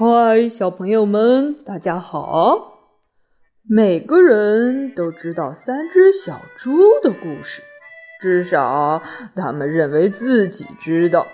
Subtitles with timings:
[0.00, 2.78] 嗨，小朋友们，大家好！
[3.68, 7.62] 每个人都知道三只小猪的故事，
[8.20, 9.02] 至少
[9.34, 11.26] 他们认为自己知道。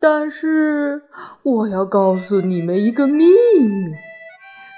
[0.00, 1.02] 但是，
[1.44, 3.94] 我要告诉你们一个秘密：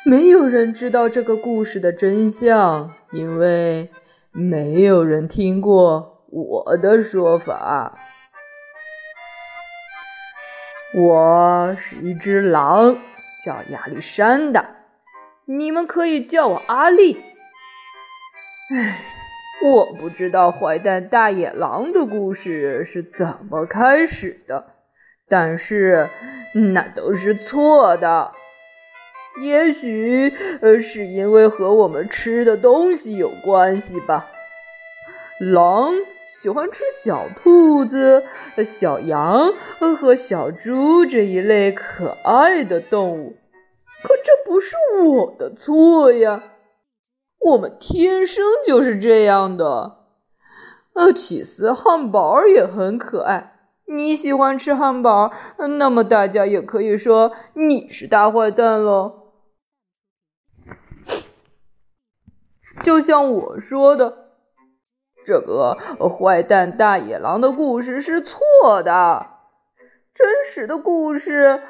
[0.05, 3.89] 没有人知道这个故事的真相，因为
[4.33, 7.99] 没有人听过我的说法。
[10.95, 12.99] 我是一只狼，
[13.43, 14.63] 叫亚历山大，
[15.47, 17.23] 你们可以叫我阿力。
[18.75, 18.99] 唉，
[19.65, 24.67] 我不知道坏蛋大野狼的故事是怎么开始的，
[25.31, 26.11] 但是
[26.75, 28.33] 那都是错的。
[29.43, 30.31] 也许
[30.61, 34.27] 呃，是因为和我们吃的东西有关系吧。
[35.41, 35.95] 狼。
[36.41, 38.25] 喜欢吃小兔子、
[38.65, 39.53] 小羊
[39.99, 43.37] 和小猪这一类可爱的动物，
[44.03, 44.75] 可这不是
[45.05, 46.43] 我的错呀！
[47.39, 49.99] 我们天生就是这样的。
[50.95, 53.53] 呃，起司汉堡也很可爱。
[53.85, 55.31] 你喜欢吃汉堡，
[55.79, 59.35] 那么大家也可以说你是大坏蛋喽。
[62.83, 64.22] 就像我说的。
[65.25, 65.77] 这个
[66.09, 69.27] 坏蛋大野狼的故事是错的，
[70.15, 71.63] 真实的故事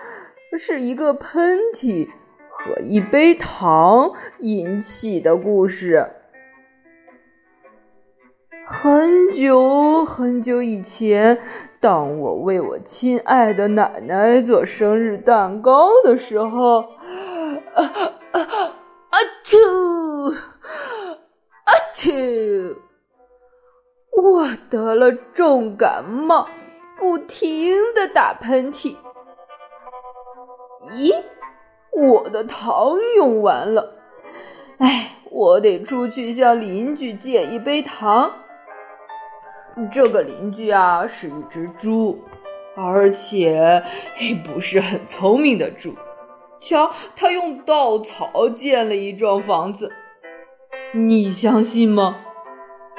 [0.59, 2.09] 是一个喷嚏
[2.49, 6.11] 和一杯糖引起的故事。
[8.65, 11.39] 很久很久以前，
[11.81, 16.79] 当我为我亲爱的奶奶做生日蛋糕的时候，
[17.75, 18.15] 啊
[24.43, 26.49] 我得了重感冒，
[26.99, 28.97] 不停的打喷嚏。
[30.91, 31.15] 咦，
[31.93, 33.95] 我的糖用完了，
[34.79, 38.33] 哎，我得出去向邻居借一杯糖。
[39.93, 42.19] 这个邻居啊是一只猪，
[42.75, 43.81] 而且
[44.45, 45.95] 不是很聪明的猪。
[46.59, 49.93] 瞧，他用稻草建了一幢房子，
[50.93, 52.17] 你相信吗？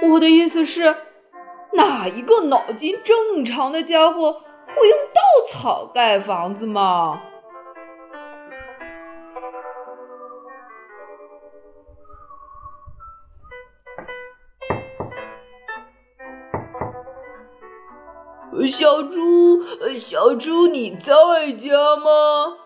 [0.04, 0.96] 我的意思是。
[1.76, 7.22] 哪一个脑筋正常的家伙会用稻草盖房子吗？
[18.70, 19.64] 小猪，
[20.00, 21.14] 小猪，你在
[21.54, 22.63] 家吗？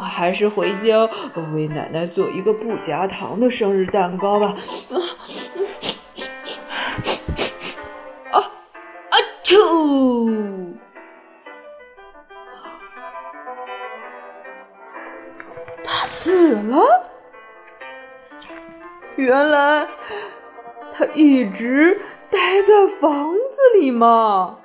[0.00, 1.06] 我还是回家
[1.54, 4.56] 为奶奶做一个不加糖的生日蛋糕吧。
[4.88, 4.96] 啊
[8.30, 8.40] 啊！
[9.10, 9.16] 啊！
[15.84, 16.80] 他死了？
[19.16, 19.86] 原来
[20.94, 22.00] 他一直
[22.30, 22.68] 待在
[23.02, 24.59] 房子里吗？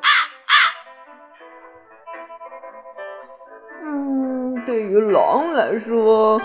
[4.66, 6.42] 对于狼来说，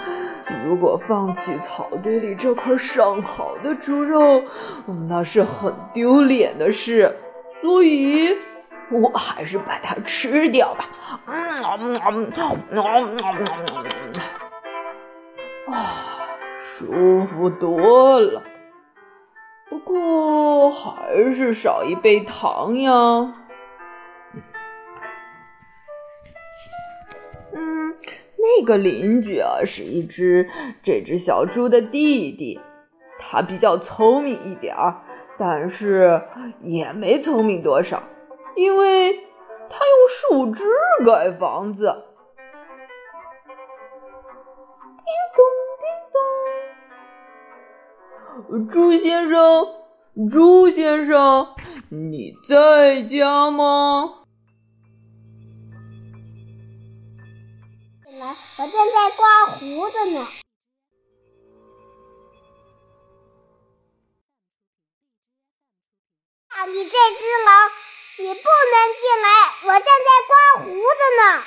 [0.65, 4.43] 如果放弃草堆里这块上好的猪肉，
[5.09, 7.17] 那是很丢脸的事。
[7.61, 8.37] 所以，
[8.91, 10.85] 我还是把它吃掉吧。
[15.67, 18.43] 啊，舒服多了。
[19.69, 22.93] 不过，还是少一杯糖呀。
[27.53, 27.95] 嗯
[28.61, 30.47] 一个邻居啊，是一只
[30.83, 32.61] 这只小猪的弟弟，
[33.19, 35.01] 他比较聪明一点儿，
[35.39, 36.23] 但是
[36.63, 38.03] 也没聪明多少，
[38.55, 39.15] 因为
[39.71, 40.65] 他用树枝
[41.07, 41.91] 盖房子。
[44.99, 45.43] 叮咚
[48.45, 49.67] 叮咚，猪先生，
[50.31, 51.47] 猪先生，
[51.89, 54.20] 你在家吗？
[58.61, 60.29] 我正在刮胡子呢。
[66.49, 67.71] 啊，你这只狼，
[68.19, 69.55] 你不能进来！
[69.63, 70.77] 我正在刮胡子
[71.23, 71.43] 呢。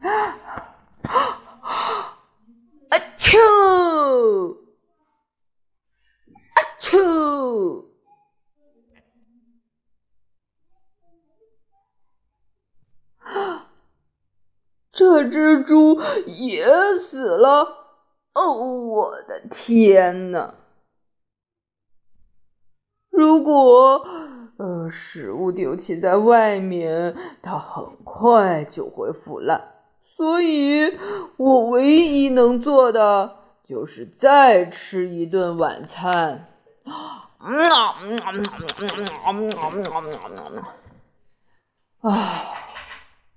[0.00, 0.08] 啊！
[1.02, 1.10] 啊！
[1.60, 2.18] 啊！
[2.88, 2.90] 啊！
[2.90, 2.98] 啊！
[13.22, 13.66] 啊！
[14.92, 16.66] 这只猪也
[16.98, 17.96] 死了！
[18.34, 20.54] 哦，我的天哪！
[23.08, 24.04] 如果
[24.58, 29.79] 呃食物丢弃在外面，它很快就会腐烂。
[30.20, 30.98] 所以，
[31.38, 36.52] 我唯一能做的就是再吃一顿晚餐。
[36.82, 37.30] 啊，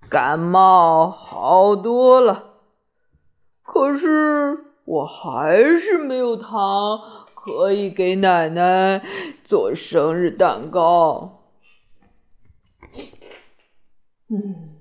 [0.09, 2.55] 感冒好多了，
[3.63, 6.99] 可是我还是没有糖
[7.33, 9.01] 可以给奶奶
[9.45, 11.45] 做生日蛋糕。
[14.27, 14.72] 嗯。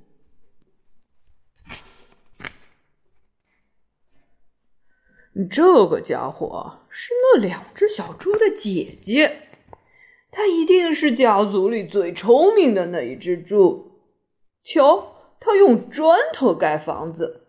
[5.51, 9.49] 这个家伙是那两只小猪的姐姐，
[10.31, 13.93] 她一定是家族里最聪明的那一只猪。
[14.63, 17.47] 瞧，她用砖头盖房子。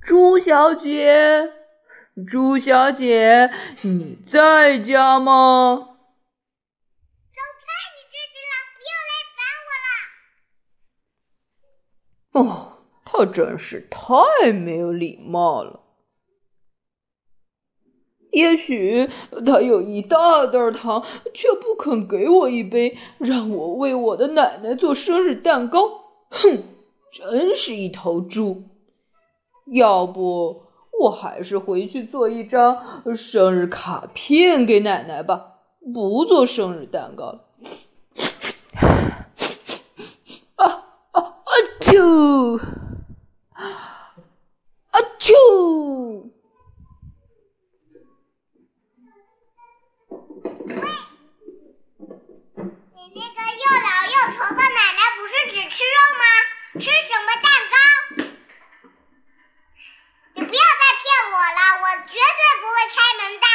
[0.00, 1.50] 猪小姐，
[2.26, 3.50] 猪小姐，
[3.82, 5.97] 你在家吗？
[12.32, 15.80] 哦，他真是太没有礼貌了。
[18.30, 19.10] 也许
[19.46, 21.04] 他有一大袋糖，
[21.34, 25.88] 却不肯给我一杯，让我为我的奶奶做生日蛋糕。
[26.30, 26.62] 哼，
[27.10, 28.64] 真是一头猪！
[29.72, 30.64] 要不
[31.00, 35.54] 我还是回去做一张生日卡片给奶奶吧，
[35.94, 37.46] 不做生日蛋糕了。
[41.80, 42.60] 啾！
[43.52, 45.32] 啊啾！
[50.66, 50.74] 喂，
[52.92, 56.22] 你那个又老又丑的奶奶不是只吃肉吗？
[56.78, 57.74] 吃什么蛋糕？
[60.34, 63.46] 你不要再骗我了，我绝对不会开门的。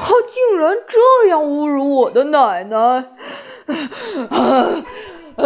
[0.00, 0.94] 他竟然这
[1.28, 2.78] 样侮辱我的奶奶！
[2.78, 3.04] 啊
[5.36, 5.44] 啊！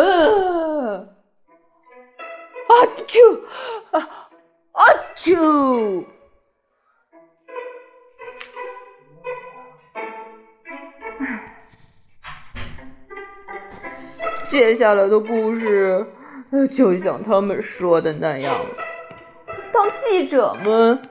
[2.68, 2.72] 啊
[3.04, 3.40] 啾！
[3.90, 3.98] 啊
[4.70, 4.84] 啊
[5.16, 6.04] 啾！
[14.46, 16.06] 接下来的故事
[16.70, 18.54] 就像他们说的那样
[19.72, 21.08] 当记者们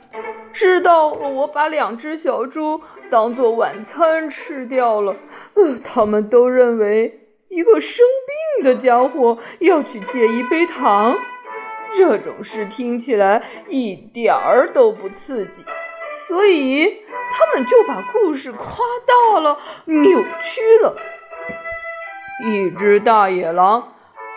[0.53, 2.81] 知道我把两只小猪。
[3.09, 5.13] 当做晚餐吃掉了，
[5.55, 8.05] 呃，他们都认为一个生
[8.55, 11.13] 病的家伙要去借一杯糖，
[11.93, 15.65] 这种事听起来一点儿都不刺激，
[16.25, 17.03] 所以
[17.33, 20.95] 他们就把故事夸大了、扭曲了。
[22.45, 23.91] 一只大野狼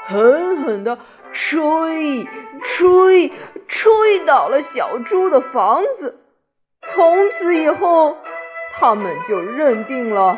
[0.05, 0.99] 狠狠地
[1.35, 2.27] 吹、
[2.63, 3.31] 吹、
[3.69, 6.21] 吹倒了小猪的房子，
[6.95, 8.17] 从此以后。
[8.77, 10.37] 他们就认定了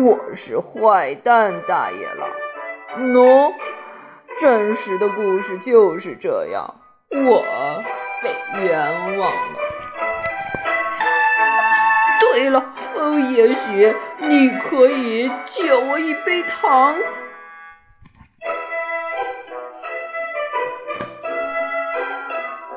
[0.00, 2.28] 我是坏蛋大爷了。
[2.96, 3.52] 喏，
[4.38, 6.72] 真实的故事就是这样，
[7.10, 7.42] 我
[8.22, 9.58] 被冤枉了。
[12.20, 12.64] 对了，
[12.94, 16.96] 呃，也许你可以借我一杯糖。